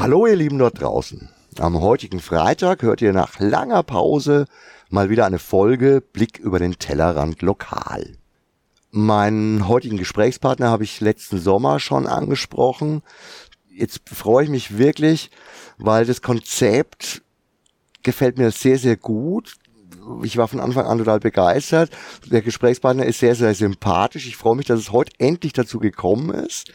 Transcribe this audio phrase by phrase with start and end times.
[0.00, 1.28] Hallo ihr Lieben dort draußen.
[1.58, 4.46] Am heutigen Freitag hört ihr nach langer Pause
[4.88, 8.16] mal wieder eine Folge Blick über den Tellerrand lokal.
[8.92, 13.02] Meinen heutigen Gesprächspartner habe ich letzten Sommer schon angesprochen.
[13.68, 15.30] Jetzt freue ich mich wirklich,
[15.76, 17.20] weil das Konzept
[18.02, 19.56] gefällt mir sehr, sehr gut.
[20.22, 21.90] Ich war von Anfang an total begeistert.
[22.24, 24.26] Der Gesprächspartner ist sehr, sehr sympathisch.
[24.26, 26.72] Ich freue mich, dass es heute endlich dazu gekommen ist.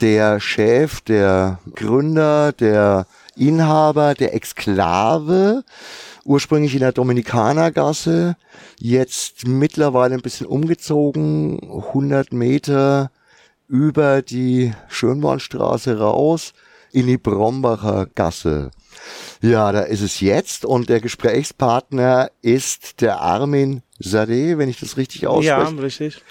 [0.00, 5.64] Der Chef, der Gründer, der Inhaber der Exklave,
[6.24, 8.36] ursprünglich in der Dominikanergasse,
[8.78, 13.10] jetzt mittlerweile ein bisschen umgezogen, 100 Meter
[13.68, 16.52] über die Schönbornstraße raus
[16.92, 18.70] in die Brombacher Gasse.
[19.40, 24.96] Ja, da ist es jetzt und der Gesprächspartner ist der Armin Sade, wenn ich das
[24.96, 25.74] richtig ausspreche.
[25.76, 26.22] Ja, richtig.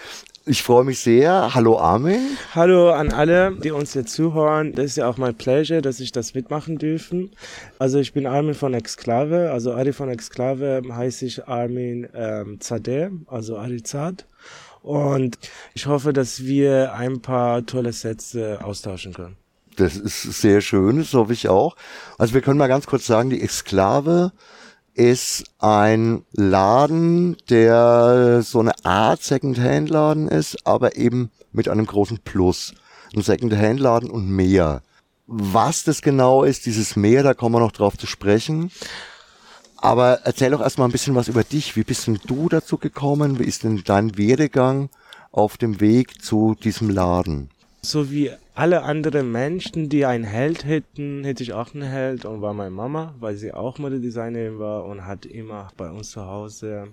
[0.49, 1.53] Ich freue mich sehr.
[1.53, 2.37] Hallo Armin.
[2.55, 4.71] Hallo an alle, die uns jetzt zuhören.
[4.71, 7.31] Das ist ja auch mein Pleasure, dass ich das mitmachen dürfen.
[7.79, 9.51] Also ich bin Armin von Exklave.
[9.51, 14.25] Also Ari von Exklave heiße ich Armin ähm, Zadeh, also Ari Zad.
[14.83, 15.37] Und
[15.73, 19.35] ich hoffe, dass wir ein paar tolle Sätze austauschen können.
[19.75, 21.75] Das ist sehr schön, das hoffe ich auch.
[22.17, 24.31] Also wir können mal ganz kurz sagen, die Exklave
[24.97, 32.73] ist ein Laden, der so eine Art Second-Hand-Laden ist, aber eben mit einem großen Plus.
[33.15, 34.81] Ein Second-Hand-Laden und mehr.
[35.27, 38.71] Was das genau ist, dieses Mehr, da kommen wir noch drauf zu sprechen.
[39.77, 41.75] Aber erzähl doch erstmal ein bisschen was über dich.
[41.75, 43.37] Wie bist denn du dazu gekommen?
[43.37, 44.89] Wie ist denn dein Werdegang
[45.31, 47.51] auf dem Weg zu diesem Laden?
[47.83, 52.41] So wie alle anderen Menschen, die einen Held hätten, hätte ich auch einen Held und
[52.41, 56.87] war meine Mama, weil sie auch Modedesignerin war und hat immer bei uns zu Hause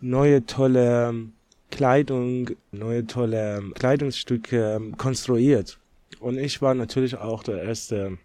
[0.00, 1.26] neue tolle
[1.70, 5.78] Kleidung, neue tolle Kleidungsstücke konstruiert.
[6.20, 8.16] Und ich war natürlich auch der erste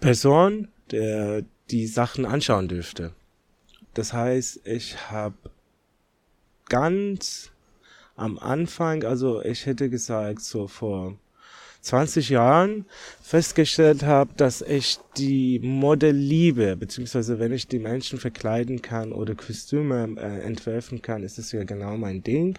[0.00, 3.12] Person, der die Sachen anschauen dürfte.
[3.94, 5.36] Das heißt, ich habe
[6.68, 7.52] ganz
[8.16, 11.16] am Anfang, also ich hätte gesagt, so vor
[11.84, 12.86] 20 Jahren
[13.22, 19.34] festgestellt habe, dass ich die Model liebe, beziehungsweise wenn ich die Menschen verkleiden kann oder
[19.34, 22.58] Kostüme äh, entwerfen kann, ist es ja genau mein Ding.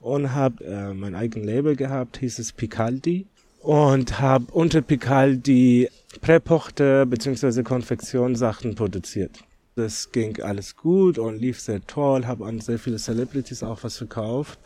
[0.00, 3.26] Und habe äh, mein eigenes Label gehabt, hieß es Picaldi.
[3.60, 5.88] Und habe unter Picaldi
[6.20, 9.40] Präpochte beziehungsweise Konfektionssachen produziert.
[9.76, 13.96] Das ging alles gut und lief sehr toll, habe an sehr viele Celebrities auch was
[13.96, 14.60] verkauft,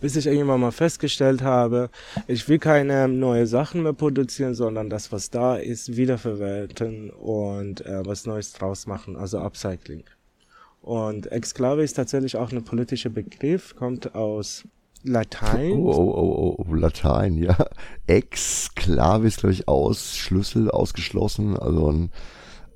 [0.00, 1.90] bis ich irgendwann mal festgestellt habe,
[2.28, 8.06] ich will keine neue Sachen mehr produzieren, sondern das, was da ist, wiederverwerten und äh,
[8.06, 10.04] was Neues draus machen, also Upcycling.
[10.80, 14.64] Und Exklave ist tatsächlich auch ein politischer Begriff, kommt aus
[15.02, 15.72] Latein.
[15.72, 17.66] Oh, oh, oh, oh, Latein, ja.
[18.06, 22.10] Exklave ist, glaube ich, aus, Schlüssel, ausgeschlossen, also ein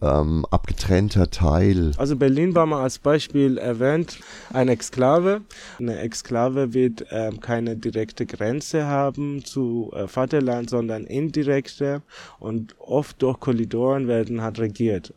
[0.03, 1.93] ähm, abgetrennter Teil.
[1.97, 4.21] Also Berlin war mal als Beispiel erwähnt,
[4.53, 5.43] eine Exklave.
[5.79, 12.03] Eine Exklave wird äh, keine direkte Grenze haben zu äh, Vaterland, sondern indirekte
[12.39, 15.13] und oft durch Korridoren werden halt regiert.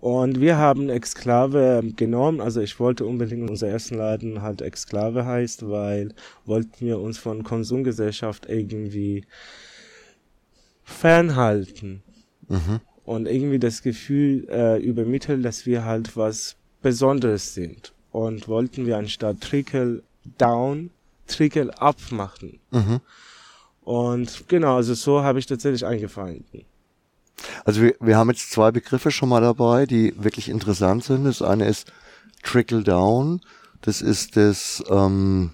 [0.00, 5.68] Und wir haben Exklave genommen, also ich wollte unbedingt unser ersten Laden halt Exklave heißt,
[5.68, 6.12] weil
[6.44, 9.24] wollten wir uns von Konsumgesellschaft irgendwie
[10.82, 12.02] fernhalten.
[12.48, 17.92] Mhm und irgendwie das Gefühl äh, übermitteln, dass wir halt was Besonderes sind.
[18.10, 20.02] Und wollten wir anstatt Trickle
[20.38, 20.90] down,
[21.26, 22.60] Trickle up machen.
[22.70, 23.00] Mhm.
[23.82, 26.44] Und genau, also so habe ich tatsächlich angefangen.
[27.64, 31.24] Also wir, wir haben jetzt zwei Begriffe schon mal dabei, die wirklich interessant sind.
[31.24, 31.92] Das eine ist
[32.42, 33.40] Trickle Down.
[33.80, 35.52] Das ist das, ähm,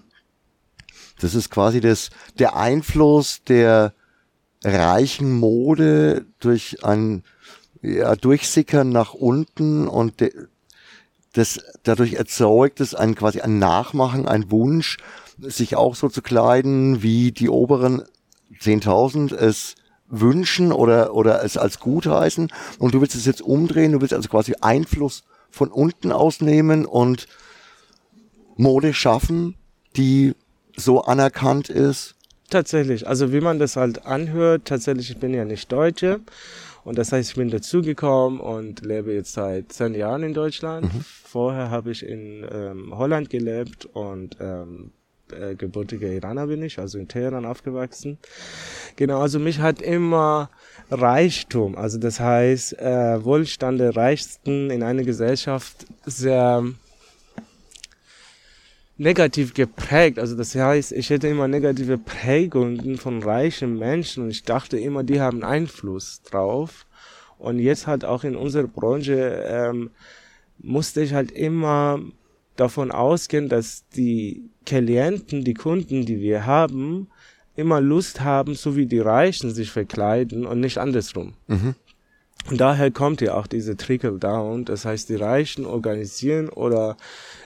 [1.20, 3.94] das ist quasi das, der Einfluss der
[4.64, 7.22] reichen Mode durch ein
[7.82, 10.14] ja, durchsickern nach unten und
[11.32, 14.96] das dadurch erzeugt es ein quasi ein Nachmachen, ein Wunsch,
[15.38, 18.02] sich auch so zu kleiden, wie die oberen
[18.60, 19.76] 10.000 es
[20.08, 22.50] wünschen oder, oder es als gut heißen.
[22.78, 27.26] Und du willst es jetzt umdrehen, du willst also quasi Einfluss von unten ausnehmen und
[28.56, 29.56] Mode schaffen,
[29.96, 30.34] die
[30.76, 32.16] so anerkannt ist.
[32.50, 36.20] Tatsächlich, also wie man das halt anhört, tatsächlich, ich bin ja nicht Deutsche
[36.84, 40.92] und das heißt, ich bin dazugekommen und lebe jetzt seit zehn Jahren in Deutschland.
[40.92, 41.04] Mhm.
[41.24, 44.92] Vorher habe ich in ähm, Holland gelebt und ähm,
[45.30, 48.16] äh, gebürtiger Iraner bin ich, also in Teheran aufgewachsen.
[48.96, 50.48] Genau, also mich hat immer
[50.90, 56.64] Reichtum, also das heißt äh, Wohlstand der Reichsten in einer Gesellschaft sehr
[58.98, 60.18] negativ geprägt.
[60.18, 65.04] Also das heißt, ich hätte immer negative Prägungen von reichen Menschen und ich dachte immer,
[65.04, 66.84] die haben Einfluss drauf.
[67.38, 69.90] Und jetzt halt auch in unserer Branche ähm,
[70.58, 72.00] musste ich halt immer
[72.56, 77.06] davon ausgehen, dass die Klienten, die Kunden, die wir haben,
[77.54, 81.34] immer Lust haben, so wie die Reichen sich verkleiden und nicht andersrum.
[81.46, 81.76] Mhm.
[82.50, 84.64] Und daher kommt ja auch diese Trickle-Down.
[84.64, 86.96] Das heißt, die Reichen organisieren oder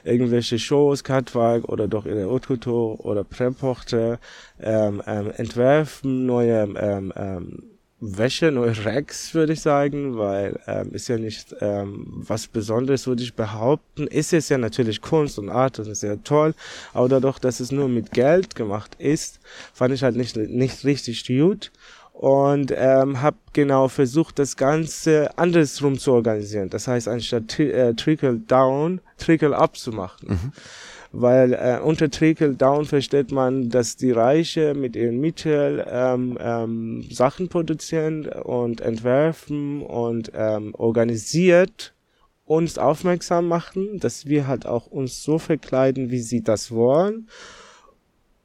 [0.05, 4.19] irgendwelche Shows, Catwalk oder doch ihre Haute oder Preporte
[4.61, 7.63] ähm, ähm, entwerfen neue ähm, ähm,
[8.05, 13.23] Wäsche, neue Racks, würde ich sagen, weil ähm, ist ja nicht ähm, was Besonderes, würde
[13.23, 14.09] ich behaupten.
[14.09, 16.53] Ist es ja natürlich Kunst und Art, das ist sehr toll,
[16.93, 19.39] aber dadurch, dass es nur mit Geld gemacht ist,
[19.73, 21.71] fand ich halt nicht, nicht richtig gut
[22.13, 26.71] und ähm, habe genau versucht, das Ganze andersrum zu organisieren.
[26.71, 30.29] Das heißt, anstatt äh, Trickle Down, Trickle Up zu machen.
[30.29, 30.53] Mhm.
[31.15, 37.05] Weil äh, unter Trickle Down versteht man, dass die Reiche mit ihren Mitteln ähm, ähm,
[37.11, 41.93] Sachen produzieren und entwerfen und ähm, organisiert
[42.47, 47.29] uns aufmerksam machen, dass wir halt auch uns so verkleiden, wie sie das wollen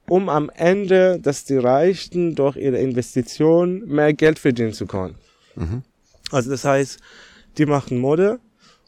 [0.09, 5.15] um am Ende, dass die Reichen durch ihre Investitionen mehr Geld verdienen zu können.
[5.56, 5.83] Mhm.
[6.31, 7.00] Also das heißt,
[7.57, 8.39] die machen Mode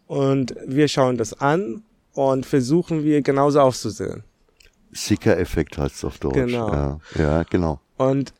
[0.07, 1.83] und wir schauen das an
[2.13, 4.23] und versuchen wir genauso aufzusehen.
[4.91, 6.33] Sicker-Effekt heißt es auf Deutsch.
[6.33, 6.71] Genau.
[6.71, 7.79] Ja, ja, genau.
[7.97, 8.33] Und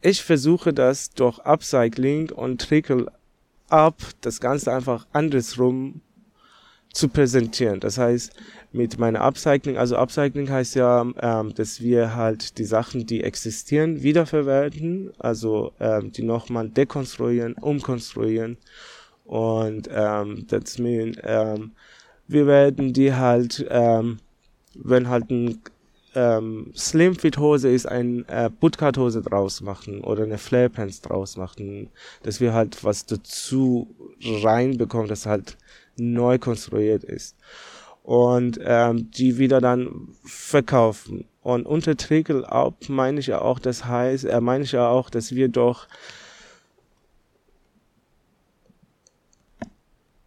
[0.00, 3.10] ich versuche das durch Upcycling und Trickle
[3.68, 6.00] Up, das Ganze einfach andersrum
[6.98, 7.78] zu präsentieren.
[7.78, 8.32] Das heißt,
[8.72, 14.02] mit meiner Upcycling, also Upcycling heißt ja, ähm, dass wir halt die Sachen, die existieren,
[14.02, 18.58] wiederverwerten, also ähm, die nochmal dekonstruieren, umkonstruieren
[19.24, 21.70] und ähm, das mean, ähm,
[22.26, 24.18] wir werden die halt, ähm,
[24.74, 25.60] wenn halt ein
[26.16, 31.36] ähm, Slimfit Hose ist, ein äh, Bootcut Hose draus machen oder eine Flare Pants draus
[31.36, 31.90] machen,
[32.24, 35.56] dass wir halt was dazu reinbekommen, das halt
[35.98, 37.36] neu konstruiert ist
[38.08, 41.26] und ähm, die wieder dann verkaufen.
[41.42, 45.10] Und unter Trickle Up meine ich ja auch, das heißt, äh, meine ich ja auch,
[45.10, 45.88] dass wir doch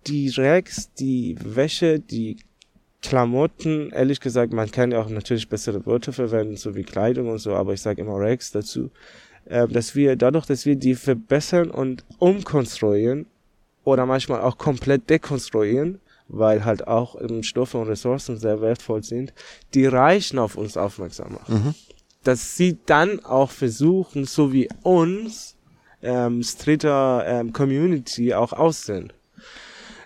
[0.06, 2.38] die Racks, die Wäsche, die
[3.01, 7.39] Klamotten, ehrlich gesagt, man kann ja auch natürlich bessere Wörter verwenden, so wie Kleidung und
[7.39, 8.91] so, aber ich sage immer Racks dazu,
[9.45, 13.25] äh, dass wir dadurch, dass wir die verbessern und umkonstruieren
[13.83, 19.33] oder manchmal auch komplett dekonstruieren, weil halt auch ähm, Stoffe und Ressourcen sehr wertvoll sind,
[19.74, 21.56] die Reichen auf uns aufmerksam machen.
[21.56, 21.75] Mhm.
[22.24, 25.56] Dass sie dann auch versuchen, so wie uns,
[26.04, 29.12] ähm, Streeter ähm, Community auch aussehen.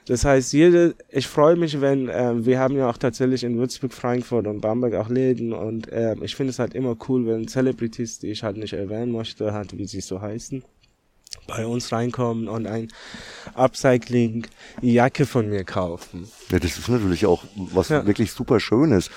[0.07, 3.91] Das heißt, jede, ich freue mich, wenn, ähm, wir haben ja auch tatsächlich in Würzburg,
[3.91, 8.19] Frankfurt und Bamberg auch Läden und ähm, ich finde es halt immer cool, wenn Celebrities,
[8.19, 10.63] die ich halt nicht erwähnen möchte, halt wie sie so heißen,
[11.47, 12.89] bei uns reinkommen und ein
[13.55, 16.27] Upcycling-Jacke von mir kaufen.
[16.49, 18.05] Ja, das ist natürlich auch was ja.
[18.05, 19.09] wirklich super Schönes.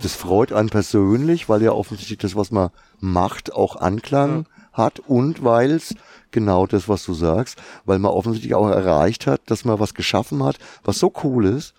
[0.00, 2.70] Das freut einen persönlich, weil ja offensichtlich das, was man
[3.00, 4.68] macht, auch Anklang ja.
[4.72, 5.94] hat und weil es
[6.30, 10.42] genau das, was du sagst, weil man offensichtlich auch erreicht hat, dass man was geschaffen
[10.42, 11.74] hat, was so cool ist,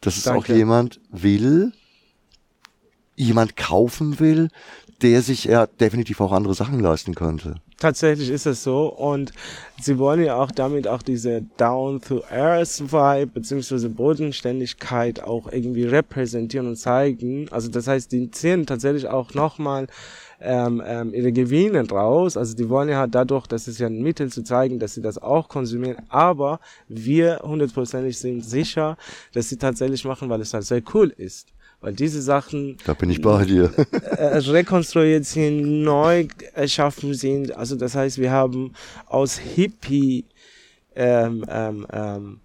[0.00, 0.52] dass es Danke.
[0.52, 1.72] auch jemand will,
[3.16, 4.50] jemand kaufen will,
[5.02, 7.56] der sich ja definitiv auch andere Sachen leisten könnte.
[7.78, 9.32] Tatsächlich ist es so und
[9.80, 17.48] sie wollen ja auch damit auch diese Down-to-Earth-Vibe beziehungsweise Bodenständigkeit auch irgendwie repräsentieren und zeigen.
[17.50, 19.88] Also das heißt, die ziehen tatsächlich auch nochmal
[20.40, 22.36] ähm, ähm, ihre Gewinne draus.
[22.36, 25.18] Also die wollen ja dadurch, das ist ja ein Mittel zu zeigen, dass sie das
[25.18, 25.96] auch konsumieren.
[26.08, 28.96] Aber wir hundertprozentig sind sicher,
[29.32, 31.53] dass sie tatsächlich machen, weil es halt sehr cool ist
[31.84, 33.70] weil diese Sachen da bin ich bei dir
[34.16, 37.54] äh, rekonstruiert sind, neu erschaffen sind.
[37.54, 38.72] Also das heißt, wir haben
[39.06, 40.24] aus Hippie
[40.96, 42.40] ähm, ähm, ähm,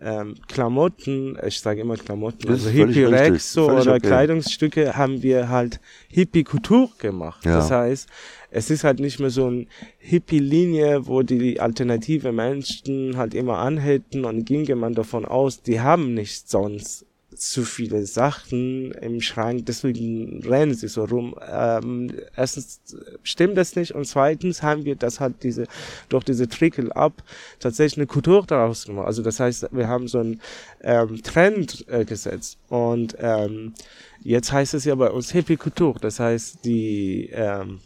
[0.00, 4.06] ähm, Klamotten, ich sage immer Klamotten, also Hippie Rex so oder okay.
[4.06, 7.44] Kleidungsstücke haben wir halt Hippie Couture gemacht.
[7.44, 7.56] Ja.
[7.56, 8.08] Das heißt,
[8.50, 9.66] es ist halt nicht mehr so ein
[9.98, 16.14] Hippie-Linie, wo die alternative Menschen halt immer anhätten und ginge man davon aus, die haben
[16.14, 21.34] nichts sonst zu viele Sachen im Schrank, deswegen rennen sie so rum.
[21.50, 22.80] Ähm, erstens
[23.22, 25.66] stimmt das nicht und zweitens haben wir das halt diese,
[26.08, 27.22] durch diese Trickle-Up
[27.58, 29.06] tatsächlich eine Kultur daraus gemacht.
[29.06, 30.40] Also das heißt, wir haben so einen
[30.82, 33.74] ähm, Trend äh, gesetzt und ähm,
[34.22, 35.96] jetzt heißt es ja bei uns Hippie-Kultur.
[36.00, 37.80] Das heißt, die ähm,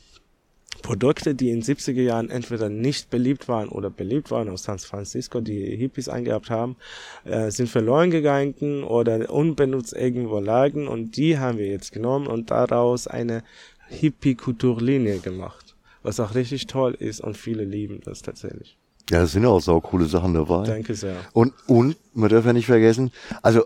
[0.83, 5.41] Produkte, die in 70er Jahren entweder nicht beliebt waren oder beliebt waren aus San Francisco,
[5.41, 6.77] die Hippies eingehabt haben,
[7.25, 12.51] äh, sind verloren gegangen oder unbenutzt irgendwo lagen und die haben wir jetzt genommen und
[12.51, 13.43] daraus eine
[13.89, 18.77] Hippie-Kulturlinie gemacht, was auch richtig toll ist und viele lieben das tatsächlich.
[19.11, 20.65] Ja, es sind auch so coole Sachen dabei.
[20.65, 21.17] Danke sehr.
[21.33, 23.11] Und, und, man darf ja nicht vergessen,
[23.43, 23.65] also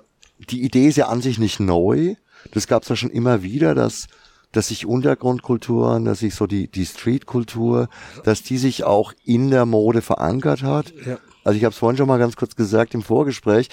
[0.51, 2.15] die Idee ist ja an sich nicht neu.
[2.53, 4.09] Das gab es ja schon immer wieder, dass
[4.53, 7.89] dass sich Untergrundkulturen, dass sich so die, die Streetkultur,
[8.25, 10.93] dass die sich auch in der Mode verankert hat.
[11.05, 11.19] Ja.
[11.45, 13.69] Also ich habe es vorhin schon mal ganz kurz gesagt im Vorgespräch,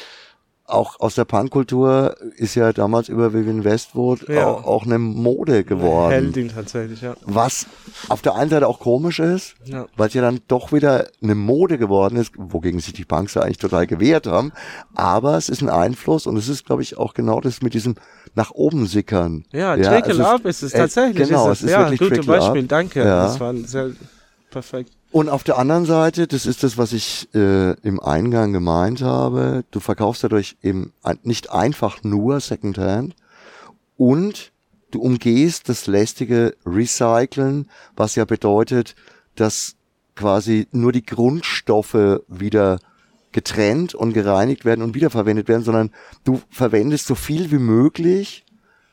[0.69, 4.48] auch aus der Punkkultur ist ja damals über Vivian Westwood ja.
[4.48, 6.12] auch, auch, eine Mode geworden.
[6.12, 7.15] Heldin tatsächlich, ja.
[7.21, 7.65] Was
[8.07, 9.88] auf der einen Seite auch komisch ist, ja.
[9.98, 13.41] weil es ja dann doch wieder eine Mode geworden ist, wogegen sich die Punks ja
[13.41, 14.51] eigentlich total gewehrt haben.
[14.93, 17.95] Aber es ist ein Einfluss und es ist, glaube ich, auch genau das mit diesem
[18.36, 19.45] nach oben sickern.
[19.51, 21.27] Ja, ja Trickle Up ist es tatsächlich.
[21.27, 23.00] Genau, ist es ist ja, wirklich gutes Beispiel, danke.
[23.00, 23.24] Ja.
[23.24, 23.91] Das war sehr
[24.50, 24.91] perfekt.
[25.12, 29.63] Und auf der anderen Seite, das ist das, was ich äh, im Eingang gemeint habe,
[29.71, 30.93] du verkaufst dadurch eben
[31.24, 33.15] nicht einfach nur Secondhand
[33.98, 34.51] und
[34.91, 38.95] du umgehst das lästige Recyceln, was ja bedeutet,
[39.36, 39.75] dass
[40.15, 42.79] quasi nur die Grundstoffe wieder
[43.31, 45.91] getrennt und gereinigt werden und wiederverwendet werden, sondern
[46.24, 48.45] du verwendest so viel wie möglich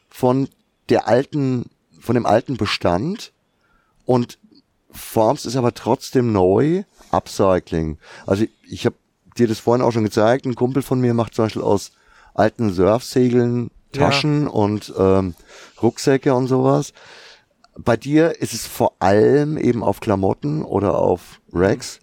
[0.09, 0.49] von
[0.89, 3.33] der alten, von dem alten Bestand
[4.05, 4.39] und
[4.91, 7.99] formst es aber trotzdem neu, Upcycling.
[8.27, 8.97] Also ich, ich habe
[9.37, 11.93] dir das vorhin auch schon gezeigt, ein Kumpel von mir macht zum Beispiel aus
[12.35, 14.51] alten Surfsegeln Taschen ja.
[14.51, 15.35] und ähm,
[15.83, 16.93] Rucksäcke und sowas.
[17.79, 22.01] Bei dir ist es vor allem eben auf Klamotten oder auf Racks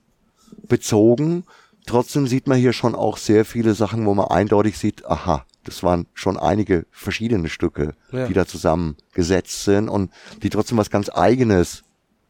[0.68, 1.46] bezogen.
[1.86, 5.84] Trotzdem sieht man hier schon auch sehr viele Sachen, wo man eindeutig sieht, aha, das
[5.84, 8.28] waren schon einige verschiedene Stücke, ja.
[8.28, 10.12] die da zusammengesetzt sind und
[10.42, 11.84] die trotzdem was ganz eigenes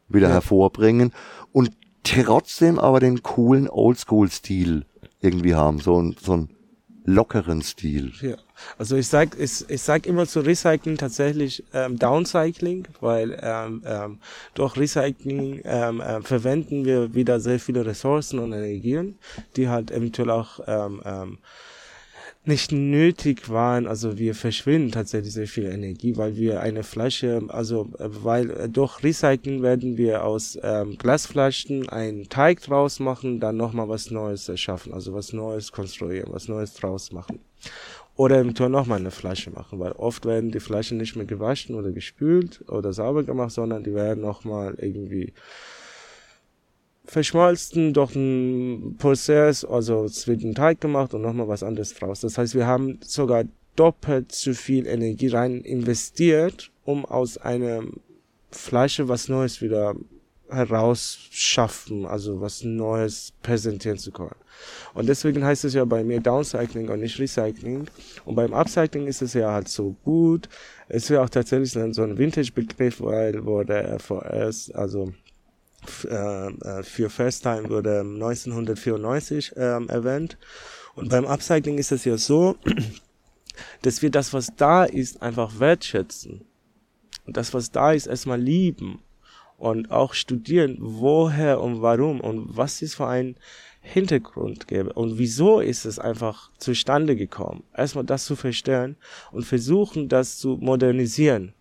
[0.08, 0.34] wieder ja.
[0.36, 1.12] hervorbringen
[1.52, 1.72] und
[2.04, 4.86] trotzdem aber den coolen Oldschool-Stil
[5.22, 6.50] irgendwie haben, so, ein, so einen
[7.06, 8.12] lockeren Stil.
[8.22, 8.36] Ja.
[8.78, 14.20] Also ich sag, ich, ich sag immer zu Recycling tatsächlich ähm, Downcycling, weil ähm, ähm,
[14.54, 19.18] durch Recycling ähm, äh, verwenden wir wieder sehr viele Ressourcen und Energien,
[19.56, 21.38] die halt eventuell auch ähm, ähm,
[22.46, 23.88] nicht nötig waren.
[23.88, 28.70] Also wir verschwinden tatsächlich sehr viel Energie, weil wir eine Flasche, also äh, weil äh,
[28.70, 34.50] durch Recycling werden wir aus ähm, Glasflaschen einen Teig draus machen, dann nochmal was Neues
[34.50, 37.40] erschaffen, also was Neues konstruieren, was Neues draus machen.
[38.16, 41.76] Oder im Tor nochmal eine Flasche machen, weil oft werden die Flaschen nicht mehr gewaschen
[41.76, 45.34] oder gespült oder sauber gemacht, sondern die werden nochmal irgendwie
[47.06, 52.22] verschmolzen durch einen Prozess, also es wird ein Teig gemacht und nochmal was anderes draus.
[52.22, 53.44] Das heißt, wir haben sogar
[53.76, 57.84] doppelt zu viel Energie rein investiert, um aus einer
[58.52, 59.96] Flasche was Neues wieder
[60.50, 64.36] herausschaffen, also was Neues präsentieren zu können.
[64.94, 67.88] Und deswegen heißt es ja bei mir Downcycling und nicht Recycling.
[68.26, 70.48] Und beim Upcycling ist es ja halt so gut.
[70.88, 75.12] Es wäre auch tatsächlich so ein Vintage-Begriff, weil wo der FOS, also
[76.10, 80.38] äh, äh, für First Time wurde 1994 ähm, erwähnt.
[80.96, 82.56] Und beim Upcycling ist es ja so,
[83.82, 86.46] dass wir das, was da ist, einfach wertschätzen.
[87.26, 89.02] Und das, was da ist, erstmal lieben.
[89.58, 93.38] Und auch studieren, woher und warum und was ist für ein
[93.84, 97.64] Hintergrund gäbe und wieso ist es einfach zustande gekommen.
[97.76, 98.96] Erstmal das zu verstehen
[99.32, 101.54] und versuchen, das zu modernisieren.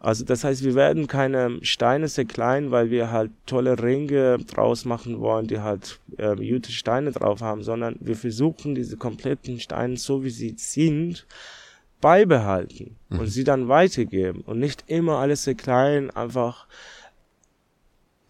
[0.00, 5.18] Also das heißt, wir werden keine Steine zerkleinern, weil wir halt tolle Ringe draus machen
[5.20, 10.22] wollen, die halt äh, gute Steine drauf haben, sondern wir versuchen diese kompletten Steine, so
[10.22, 11.26] wie sie sind,
[12.00, 13.18] beibehalten mhm.
[13.18, 16.68] und sie dann weitergeben und nicht immer alles zerkleinern, einfach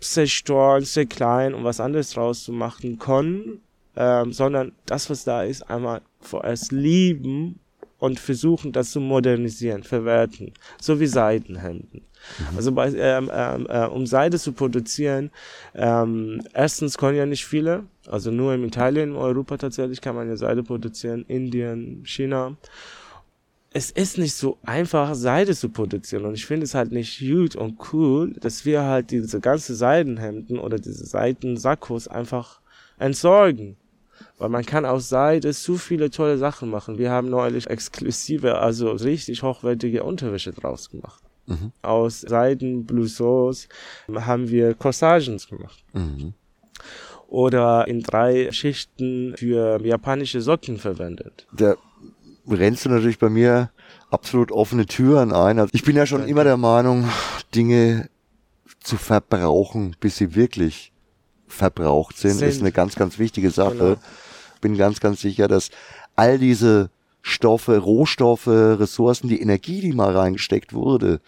[0.00, 3.60] zerstören, zerkleinern und was anderes draus zu machen können,
[3.94, 7.60] ähm, sondern das, was da ist, einmal vorerst lieben
[7.98, 12.02] und versuchen, das zu modernisieren, verwerten, so wie Seidenhemden.
[12.50, 12.56] Mhm.
[12.56, 15.30] Also bei, ähm, ähm, äh, um Seide zu produzieren,
[15.74, 20.28] ähm, erstens können ja nicht viele, also nur in Italien, in Europa tatsächlich kann man
[20.28, 22.56] ja Seide produzieren, Indien, China.
[23.70, 27.54] Es ist nicht so einfach, Seide zu produzieren und ich finde es halt nicht gut
[27.54, 32.60] und cool, dass wir halt diese ganze Seidenhemden oder diese Seidensakkos einfach
[32.98, 33.76] entsorgen.
[34.38, 36.98] Weil man kann aus Seide so viele tolle Sachen machen.
[36.98, 41.22] Wir haben neulich exklusive, also richtig hochwertige Unterwäsche draus gemacht.
[41.46, 41.72] Mhm.
[41.82, 42.86] Aus Seiden,
[44.14, 45.82] haben wir Corsagens gemacht.
[45.92, 46.34] Mhm.
[47.26, 51.46] Oder in drei Schichten für japanische Socken verwendet.
[51.52, 51.76] Da
[52.48, 53.70] rennst du natürlich bei mir
[54.10, 55.58] absolut offene Türen ein.
[55.58, 57.08] Also ich bin ja schon immer der Meinung,
[57.54, 58.08] Dinge
[58.80, 60.92] zu verbrauchen, bis sie wirklich
[61.48, 62.48] verbraucht sind, Sind.
[62.48, 63.74] ist eine ganz, ganz wichtige Sache.
[63.76, 63.96] Genau.
[64.60, 65.70] Bin ganz, ganz sicher, dass
[66.16, 66.90] all diese
[67.22, 71.20] Stoffe, Rohstoffe, Ressourcen, die Energie, die mal reingesteckt wurde,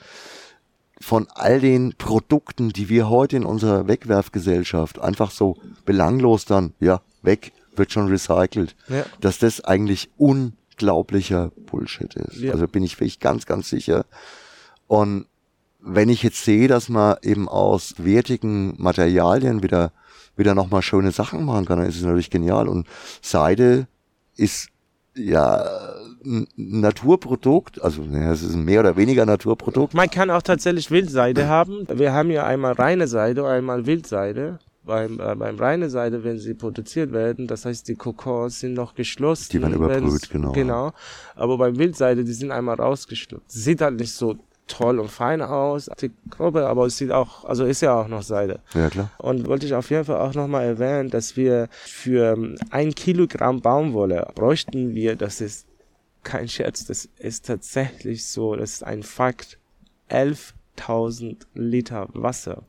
[1.01, 7.01] von all den Produkten, die wir heute in unserer Wegwerfgesellschaft einfach so belanglos dann, ja,
[7.23, 9.05] weg, wird schon recycelt, Ja.
[9.21, 12.37] dass das eigentlich unglaublicher Bullshit ist.
[12.37, 12.53] Ja.
[12.53, 14.05] Also bin ich wirklich ganz, ganz sicher.
[14.89, 15.27] Und
[15.81, 19.93] wenn ich jetzt sehe, dass man eben aus wertigen Materialien wieder,
[20.41, 22.67] wieder nochmal schöne Sachen machen kann, dann ist es natürlich genial.
[22.67, 22.89] Und
[23.23, 23.87] Seide
[24.37, 24.69] ist
[25.15, 25.65] ja
[26.25, 29.95] ein Naturprodukt, also naja, es ist ein mehr oder weniger Naturprodukt.
[29.95, 31.87] Man kann auch tatsächlich Wildseide haben.
[31.93, 34.59] Wir haben ja einmal reine Seide einmal Wildseide.
[34.83, 38.95] Beim, äh, beim reine Seide, wenn sie produziert werden, das heißt, die Kokons sind noch
[38.95, 39.51] geschlossen.
[39.53, 40.53] Die werden überbrüht, genau.
[40.53, 40.93] Genau.
[41.37, 43.53] Aber beim Wildseide, die sind einmal rausgeschlüpft.
[43.53, 44.39] Sieht halt nicht so
[44.71, 48.23] toll und fein aus, die Gruppe, aber es sieht auch, also ist ja auch noch
[48.23, 48.61] Seide.
[48.75, 49.11] Ja, klar.
[49.19, 53.61] Und wollte ich auf jeden Fall auch nochmal erwähnen, dass wir für ähm, ein Kilogramm
[53.61, 55.67] Baumwolle bräuchten wir, das ist
[56.23, 59.59] kein Scherz, das ist tatsächlich so, das ist ein Fakt,
[60.11, 62.63] 11.000 Liter Wasser.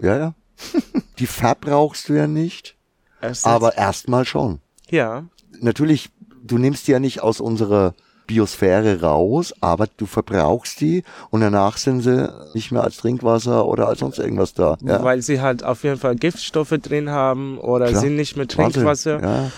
[0.00, 0.34] Ja, ja.
[1.18, 2.76] Die verbrauchst du ja nicht,
[3.20, 4.60] ist- aber erstmal schon.
[4.90, 5.24] ja,
[5.60, 6.08] Natürlich,
[6.42, 7.94] du nimmst die ja nicht aus unserer
[8.32, 13.88] Biosphäre raus, aber du verbrauchst die und danach sind sie nicht mehr als Trinkwasser oder
[13.88, 14.78] als sonst irgendwas da.
[14.82, 18.00] Ja, weil sie halt auf jeden Fall Giftstoffe drin haben oder Klar.
[18.00, 18.72] sind nicht Wahnsinn.
[18.72, 19.22] Trinkwasser.
[19.22, 19.50] Ja.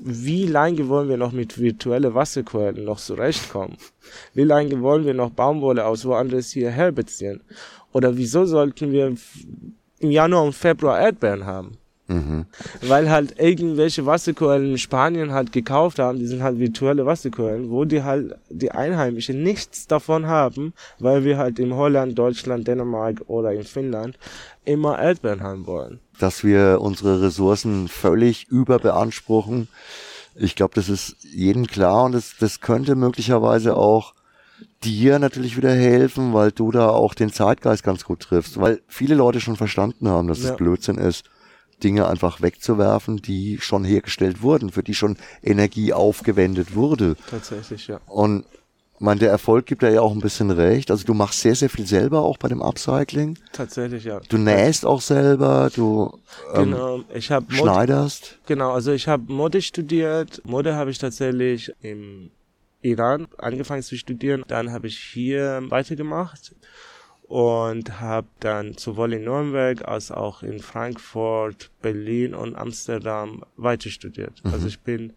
[0.00, 3.76] Wie lange wollen wir noch mit virtuellen Wasserquellen noch zurechtkommen?
[4.34, 7.42] Wie lange wollen wir noch Baumwolle aus woanders hierher beziehen?
[7.92, 9.14] Oder wieso sollten wir
[9.98, 11.76] im Januar und Februar Erdbeeren haben?
[12.10, 12.46] Mhm.
[12.82, 17.84] Weil halt irgendwelche Wasserquellen in Spanien halt gekauft haben, die sind halt virtuelle Wasserquellen, wo
[17.84, 23.52] die halt die Einheimischen nichts davon haben, weil wir halt in Holland, Deutschland, Dänemark oder
[23.52, 24.18] in Finnland
[24.64, 26.00] immer Erdbeeren haben wollen.
[26.18, 29.68] Dass wir unsere Ressourcen völlig überbeanspruchen.
[30.34, 34.14] Ich glaube, das ist jedem klar und das, das könnte möglicherweise auch
[34.82, 39.14] dir natürlich wieder helfen, weil du da auch den Zeitgeist ganz gut triffst, weil viele
[39.14, 40.50] Leute schon verstanden haben, dass Ja.
[40.50, 41.24] es Blödsinn ist,
[41.82, 47.16] Dinge einfach wegzuwerfen, die schon hergestellt wurden, für die schon Energie aufgewendet wurde.
[47.28, 48.00] Tatsächlich, ja.
[48.06, 48.44] Und
[49.00, 50.90] man, der Erfolg gibt ja auch ein bisschen recht.
[50.90, 53.38] Also du machst sehr, sehr viel selber auch bei dem Upcycling.
[53.52, 54.20] Tatsächlich, ja.
[54.28, 56.18] Du nähst auch selber, du
[56.54, 58.38] ähm, Genau, ich habe schneiderst.
[58.46, 60.42] Genau, also ich habe Mode studiert.
[60.44, 62.30] Mode habe ich tatsächlich im
[62.82, 64.44] Iran angefangen zu studieren.
[64.48, 66.54] Dann habe ich hier weitergemacht
[67.30, 74.42] und habe dann sowohl in Nürnberg als auch in Frankfurt, Berlin und Amsterdam weiter studiert.
[74.42, 75.12] Also ich bin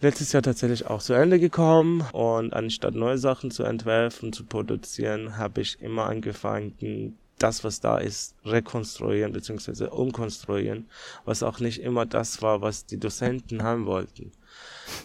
[0.00, 5.36] letztes Jahr tatsächlich auch zu Ende gekommen und anstatt neue Sachen zu entwerfen, zu produzieren,
[5.36, 9.86] habe ich immer angefangen, das, was da ist, rekonstruieren bzw.
[9.86, 10.86] umkonstruieren,
[11.24, 14.32] was auch nicht immer das war, was die Dozenten haben wollten.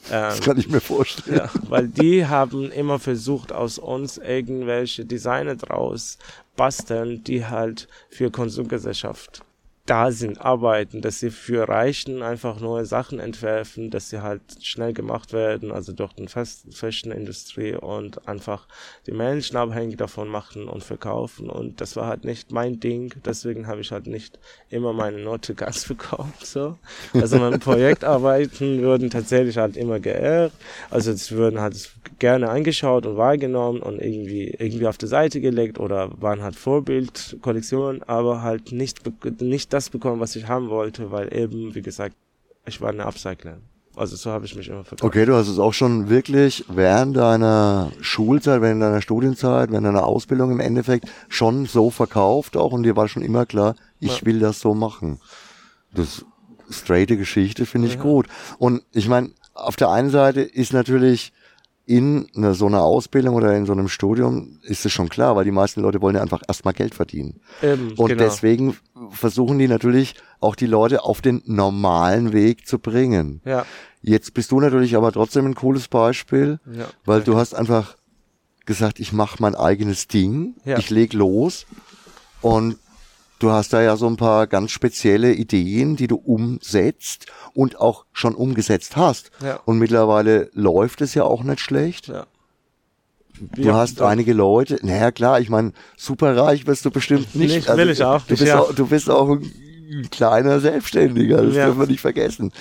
[0.10, 1.38] Ähm, Das kann ich mir vorstellen.
[1.38, 6.18] ja, weil die haben immer versucht, aus uns irgendwelche Designer draus
[6.56, 9.44] basteln, die halt für Konsumgesellschaft
[9.86, 14.94] da sind, arbeiten, dass sie für Reichen einfach neue Sachen entwerfen, dass sie halt schnell
[14.94, 18.66] gemacht werden, also durch den Fast Fashion Industrie und einfach
[19.08, 23.68] die Menschen abhängig davon machen und verkaufen und das war halt nicht mein Ding, deswegen
[23.68, 26.78] habe ich halt nicht immer meine Note ganz bekommen, so.
[27.14, 30.54] Also meine Projektarbeiten würden tatsächlich halt immer geehrt,
[30.92, 35.78] also es würden halt gerne angeschaut und wahrgenommen und irgendwie, irgendwie auf die Seite gelegt
[35.78, 39.02] oder waren halt Vorbildkollektionen, aber halt nicht,
[39.42, 42.16] nicht das bekommen, was ich haben wollte, weil eben, wie gesagt,
[42.66, 43.58] ich war eine Upcycler.
[43.96, 45.04] Also so habe ich mich immer verkauft.
[45.04, 50.06] Okay, du hast es auch schon wirklich während deiner Schulzeit, während deiner Studienzeit, während deiner
[50.06, 54.26] Ausbildung im Endeffekt schon so verkauft auch und dir war schon immer klar, ich Ja.
[54.26, 55.20] will das so machen.
[55.94, 56.26] Das
[56.72, 58.02] straighte Geschichte finde ich Ja.
[58.02, 58.28] gut.
[58.58, 61.32] Und ich meine, auf der einen Seite ist natürlich
[61.86, 65.44] in einer, so einer Ausbildung oder in so einem Studium ist es schon klar, weil
[65.44, 67.42] die meisten Leute wollen ja einfach erstmal Geld verdienen.
[67.62, 68.24] Eben, Und genau.
[68.24, 68.78] deswegen
[69.10, 73.42] versuchen die natürlich auch die Leute auf den normalen Weg zu bringen.
[73.46, 73.66] Ja,
[74.02, 76.88] Jetzt bist du natürlich aber trotzdem ein cooles Beispiel, ja.
[77.06, 77.96] weil du hast einfach
[78.66, 80.78] gesagt, ich mache mein eigenes Ding, Ja.
[80.78, 81.66] ich leg los
[82.42, 82.78] und
[83.44, 88.06] du hast da ja so ein paar ganz spezielle Ideen, die du umsetzt und auch
[88.14, 89.32] schon umgesetzt hast.
[89.44, 89.60] Ja.
[89.66, 92.08] Und mittlerweile läuft es ja auch nicht schlecht.
[92.08, 92.26] ja.
[93.56, 97.68] Du Ja, hast einige Leute, naja klar, ich meine, super reich wirst du bestimmt nicht.
[97.68, 98.60] Also Nicht, will ich auch du bist ja.
[98.60, 98.74] auch.
[98.74, 101.66] Du bist auch ein kleiner Selbstständiger, das Ja.
[101.66, 102.52] dürfen wir nicht vergessen.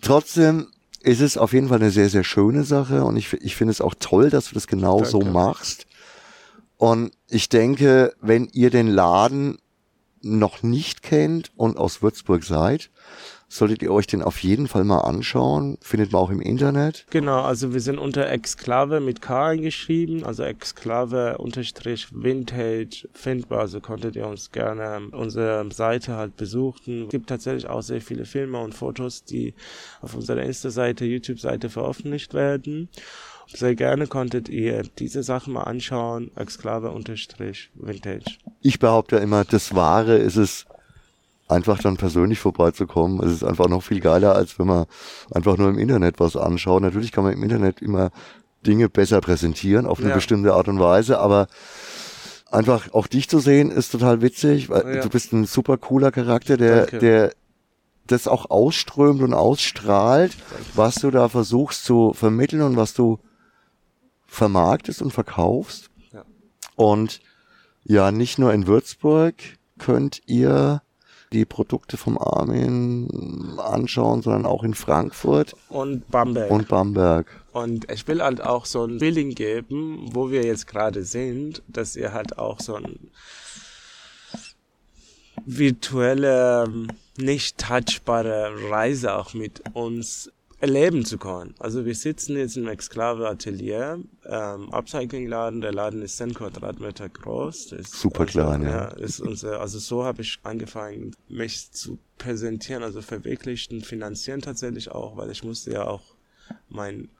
[0.00, 0.68] Trotzdem
[1.02, 3.80] ist es auf jeden Fall eine sehr, sehr schöne Sache und ich, ich finde es
[3.80, 5.34] auch toll, dass du das genau so Danke.
[5.34, 5.86] machst.
[6.76, 9.58] Und ich denke, wenn ihr den Laden
[10.24, 12.90] noch nicht kennt und aus Würzburg seid,
[13.48, 15.78] solltet ihr euch den auf jeden Fall mal anschauen.
[15.80, 17.06] Findet man auch im Internet.
[17.10, 23.80] Genau, also wir sind unter Exklave mit K eingeschrieben, also Exklave unterstrich Vintage findbar, also
[23.80, 27.04] konntet ihr uns gerne unsere Seite halt besuchen.
[27.04, 29.54] Es gibt tatsächlich auch sehr viele Filme und Fotos, die
[30.00, 32.88] auf unserer Insta-Seite, YouTube-Seite veröffentlicht werden.
[33.48, 38.38] Sehr gerne konntet ihr diese Sachen mal anschauen, Exklave unterstrich Vintage.
[38.60, 40.66] Ich behaupte ja immer, das Wahre ist es,
[41.48, 43.22] einfach dann persönlich vorbeizukommen.
[43.22, 44.86] Es ist einfach noch viel geiler, als wenn man
[45.30, 46.82] einfach nur im Internet was anschaut.
[46.82, 48.10] Natürlich kann man im Internet immer
[48.66, 50.14] Dinge besser präsentieren auf eine ja.
[50.14, 51.48] bestimmte Art und Weise, aber
[52.50, 55.02] einfach auch dich zu sehen ist total witzig, weil ja.
[55.02, 56.98] du bist ein super cooler Charakter, der, Danke.
[56.98, 57.32] der
[58.06, 60.36] das auch ausströmt und ausstrahlt,
[60.74, 63.18] was du da versuchst zu vermitteln und was du
[64.34, 65.90] vermarktest und verkaufst.
[66.12, 66.24] Ja.
[66.76, 67.20] Und
[67.84, 69.34] ja, nicht nur in Würzburg
[69.78, 70.82] könnt ihr
[71.32, 75.54] die Produkte vom Armin anschauen, sondern auch in Frankfurt.
[75.68, 76.50] Und Bamberg.
[76.50, 77.26] Und Bamberg.
[77.52, 81.96] Und ich will halt auch so ein Feeling geben, wo wir jetzt gerade sind, dass
[81.96, 83.10] ihr halt auch so ein
[85.44, 86.72] virtuelle,
[87.18, 90.30] nicht touchbare Reise auch mit uns
[90.64, 91.54] erleben zu können.
[91.58, 95.60] Also wir sitzen jetzt im Exklave Atelier, ähm, Upcycling-Laden.
[95.60, 97.72] Der Laden ist 10 Quadratmeter groß.
[97.72, 98.68] Ist Super klein, ja.
[98.68, 98.84] ja.
[98.88, 105.18] Ist unser, also so habe ich angefangen, mich zu präsentieren, also verwirklichen, finanzieren tatsächlich auch,
[105.18, 106.02] weil ich musste ja auch
[106.70, 107.10] mein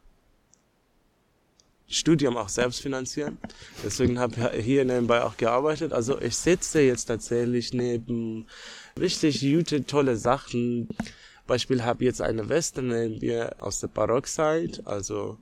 [1.87, 3.37] Studium auch selbst finanzieren.
[3.85, 5.92] Deswegen habe ich hier nebenbei auch gearbeitet.
[5.92, 8.46] Also ich sitze jetzt tatsächlich neben
[8.98, 10.88] richtig gute, tolle Sachen.
[11.46, 15.38] Beispiel habe jetzt eine Weste nehmen wir aus der Barockzeit, also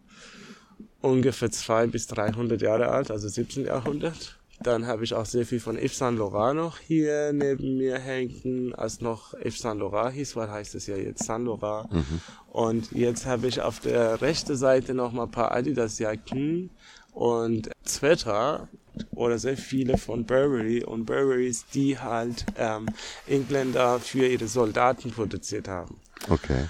[1.01, 3.67] ungefähr 200 bis 300 Jahre alt, also 17.
[3.67, 4.39] Jahrhundert.
[4.63, 8.73] Dann habe ich auch sehr viel von Yves Saint Laurent noch hier neben mir hängen,
[8.75, 11.93] als noch Yves Saint Laurent hieß, weil heißt es ja jetzt Saint Laurent.
[11.93, 12.21] Mhm.
[12.51, 16.71] Und jetzt habe ich auf der rechten Seite noch mal ein paar Adidas-Jacken
[17.13, 18.69] und Sweater
[19.13, 22.87] oder sehr viele von Burberry und Burberrys, die halt ähm,
[23.27, 25.97] Engländer für ihre Soldaten produziert haben.
[26.29, 26.69] Okay.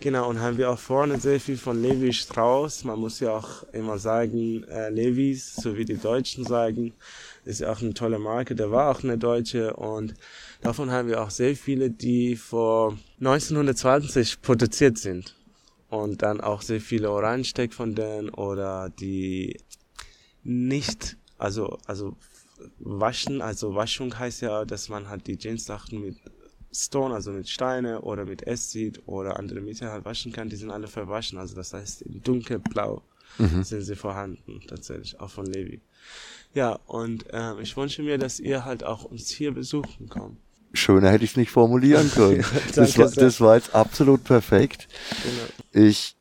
[0.00, 2.84] Genau, und haben wir auch vorne sehr viel von Levi Strauss.
[2.84, 6.92] Man muss ja auch immer sagen, äh, Levis, so wie die Deutschen sagen,
[7.44, 8.54] ist ja auch eine tolle Marke.
[8.54, 10.14] Der war auch eine Deutsche und
[10.60, 15.34] davon haben wir auch sehr viele, die vor 1920 produziert sind.
[15.88, 19.56] Und dann auch sehr viele Orange-Tech von denen oder die
[20.44, 22.16] nicht, also, also
[22.78, 26.16] waschen, also Waschung heißt ja, dass man halt die Jeans-Sachen mit
[26.72, 30.70] Stone, also mit Steine oder mit Acid oder andere Mittel halt waschen kann, die sind
[30.70, 31.38] alle verwaschen.
[31.38, 33.02] Also das heißt, in dunkelblau
[33.38, 33.62] mhm.
[33.62, 35.80] sind sie vorhanden, tatsächlich, auch von Levi.
[36.54, 40.36] Ja, und ähm, ich wünsche mir, dass ihr halt auch uns hier besuchen kommt.
[40.74, 42.44] Schöner hätte ich es nicht formulieren können.
[42.74, 44.86] das, war, das war jetzt absolut perfekt.
[45.22, 45.86] Genau.
[45.86, 46.17] Ich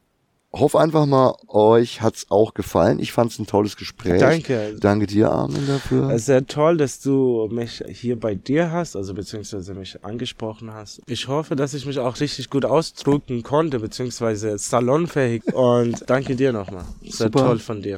[0.53, 2.99] hoffe einfach mal, euch hat's auch gefallen.
[2.99, 4.19] Ich fand's ein tolles Gespräch.
[4.19, 4.75] Danke.
[4.79, 6.17] Danke dir, Armin, dafür.
[6.19, 11.01] Sehr toll, dass du mich hier bei dir hast, also beziehungsweise mich angesprochen hast.
[11.07, 15.43] Ich hoffe, dass ich mich auch richtig gut ausdrücken konnte, beziehungsweise salonfähig.
[15.53, 16.86] Und danke dir nochmal.
[17.01, 17.39] Sehr Super.
[17.39, 17.97] toll von dir.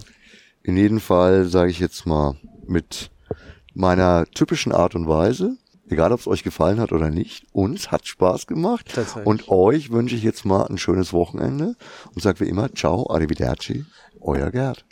[0.63, 2.35] In jedem Fall sage ich jetzt mal
[2.67, 3.09] mit
[3.73, 5.57] meiner typischen Art und Weise.
[5.89, 7.45] Egal, ob es euch gefallen hat oder nicht.
[7.52, 8.88] Uns hat Spaß gemacht.
[9.25, 11.75] Und euch wünsche ich jetzt mal ein schönes Wochenende
[12.13, 13.86] und sage wie immer, ciao, arrivederci,
[14.21, 14.86] euer Gerd.